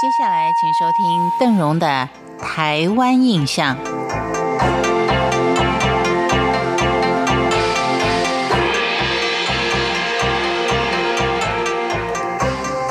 [0.00, 2.08] 接下来，请收听邓荣的
[2.40, 3.76] 《台湾印象》。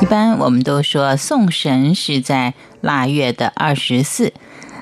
[0.02, 4.34] 一般我们都说送神是在腊月的二十四，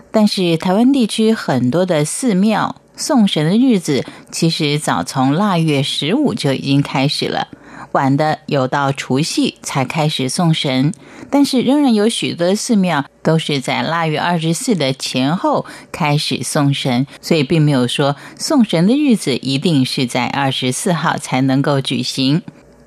[0.10, 7.50] 但是台湾地区很多的寺庙送神的日子，其实早从腊月十五就已经开始了。
[7.96, 10.94] 晚的有到除夕才开始送神，
[11.32, 22.42] 但是仍然有许多寺庙都是在腊月二十四的前后开始送神，所以并没有说送神的日子一定是在二十四号才能够举行。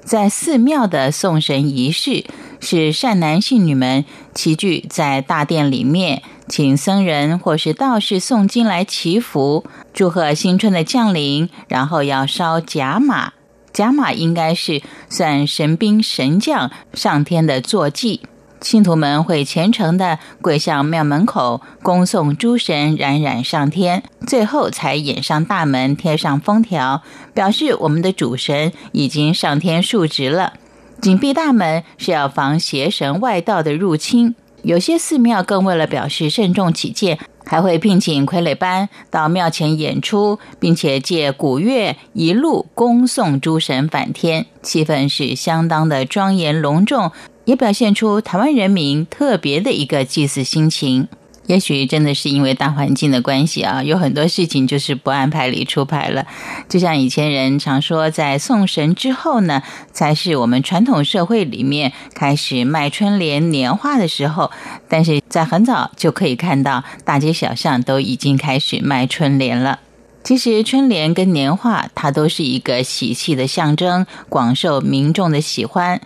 [0.05, 2.25] 在寺庙的送神仪式，
[2.61, 9.65] 是善男信女们齐聚在大殿里面，请僧人或是道士诵经来祈福，
[9.95, 13.33] 祝贺新春的降临，然后要烧甲马。
[13.79, 18.23] 甲马应该是算神兵神将上天的坐骑，
[18.61, 30.55] 信徒们会虔诚地跪向庙门口，恭送诸神冉冉上天，最后才引上大门，贴上封条，表示我们的主神已经上天述职了。
[31.01, 34.35] 紧闭大门是要防邪神外道的入侵。
[34.63, 37.20] 有些寺庙更为了表示慎重起见。
[37.49, 47.11] 还会聘请傀儡班到庙前演出，并且借古乐一路恭送诸神返天，气氛是相当的庄严隆重，
[47.47, 51.09] 也表现出台湾人民特别的一个祭祀心情。
[51.49, 56.27] 也许真的是因为大环境的关系啊，有很多事情就是不按牌理出牌了。
[56.69, 64.51] 就像以前人常说，在送神之后呢，才是我们传统社会里面开始卖春联、年画的时候。
[64.89, 69.81] 但是在很早就可以看到，大街小巷都已经开始卖春联了。
[70.23, 75.99] 其实春联跟年画，它都是一个喜气的象征，广受民众的喜欢。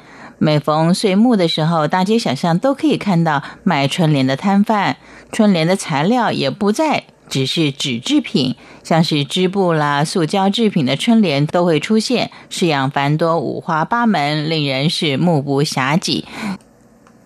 [0.44, 4.96] 每逢岁末的时候，大街小巷都可以看到卖春联的摊贩。
[5.30, 16.24] 春联的材料也不再只是纸制品，像是织布啦、塑胶制品的春联都会出现，式样繁多、五花八门，令人是目不暇接。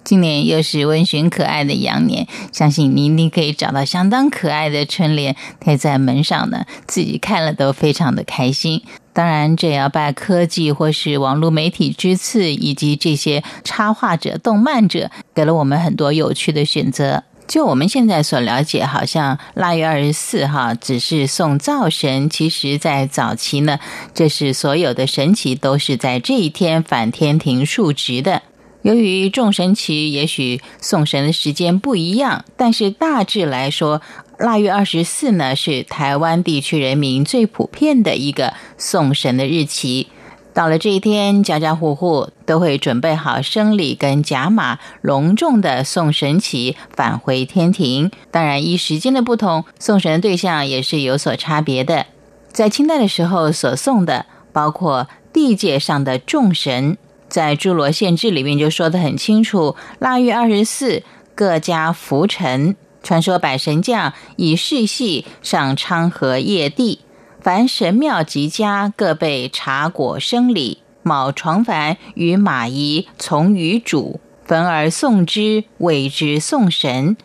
[0.04, 8.82] 今年又是温驯可爱的羊年，相信你一定可以找到相当可爱的春联贴在门上呢，自己看了都非常的开心。
[9.16, 17.24] 当然，这也要拜科技或是网络媒体之赐，以及这些插画者、动漫者，给了我们很多有趣的选择。
[17.48, 22.28] 就我们现在所了解，好像腊月二十四哈，只是送灶神。
[22.28, 23.78] 其实，在早期呢，
[24.12, 28.42] 这是所有的神奇都是在这一天反天庭述职的。
[28.86, 34.00] 由于众神奇也许送神的时间不一样，但是大致来说，
[34.38, 40.06] 腊月二十四呢是台湾地区人民最普遍的一个送神的日期。
[40.54, 48.12] 到了这一天，家家户户都会准备好生礼跟甲马，隆重的送神旗返回天庭。
[48.30, 52.06] 当然，依时间的不同，送神的对象也是有所差别的。
[52.52, 56.96] 在清代的时候所送的，包括地界上的众神。
[57.36, 61.02] 在《诸罗县志》里面就说得很清楚：腊月二十四，
[61.34, 67.00] 各家福臣，传说百神将以世系上昌河夜地，
[67.42, 77.18] 凡神庙及家各备茶果生礼，卯床凡与马仪从于主，焚而送之，谓之送神。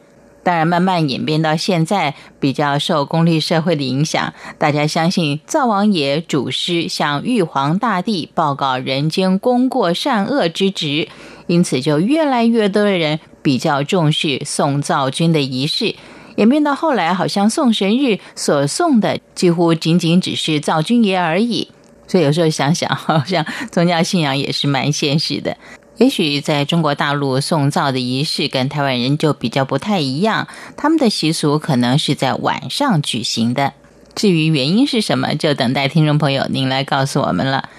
[0.44, 11.07] 当然，慢慢演变到现在，比较受功利社会的影响，大家相信灶王爷主师向玉皇大帝报告人间功过善恶之职，
[11.46, 15.96] 因此就越来越多的人比较重视送灶君的仪式。
[16.38, 21.68] 演变到后来，好像送神日所送的几乎仅仅只是灶君爷而已。
[22.07, 25.56] 所以有时候想想，好像宗教信仰也是蛮现实的。
[26.01, 33.73] 也许在中国大陆送灶的仪式跟台湾人就比较不太一样，他们的习俗可能是在晚上举行的。
[34.16, 37.69] 至于原因是什么，就等待听众朋友您来告诉我们了。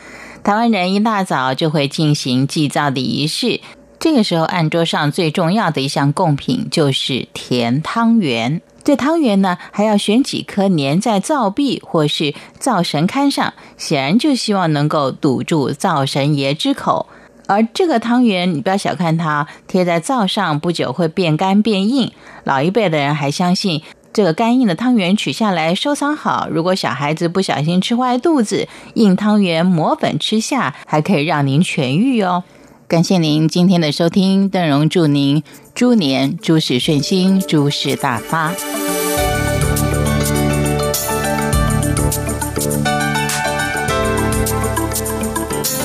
[0.45, 3.61] 台湾人一大早就会进行祭灶的仪式，
[3.99, 8.63] 这个时候案桌上最重要的一项贡品就是甜汤圆。
[8.85, 17.09] 这汤圆呢，还要选几颗粘在灶壁或是灶神龛上，显然就希望能够堵住灶神爷之口。
[17.53, 22.11] 而这个汤圆，你不要小看它，贴在灶上不久会变干变硬。
[22.45, 23.83] 老一辈的人还相信，
[24.13, 32.45] 这个干硬的汤圆取下来收藏好，如果小孩子不小心吃坏肚子，硬汤圆磨粉吃下，还可以让您痊愈哦。
[32.89, 35.43] 感谢您今天的收听，邓荣祝您
[35.75, 38.53] 猪年诸事顺心，诸事大发。